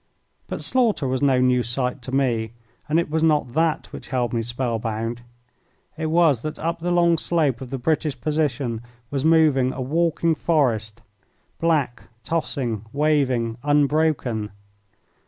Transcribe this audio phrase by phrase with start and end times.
[0.47, 2.53] But slaughter was no new sight to me,
[2.89, 5.21] and it was not that which held me spellbound.
[5.95, 10.33] It was that up the long slope of the British position was moving a walking
[10.33, 11.01] forest
[11.59, 14.49] black, tossing, waving, unbroken.